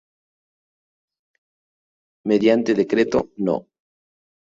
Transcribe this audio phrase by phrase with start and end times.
[2.27, 3.57] Mediante Decreto No.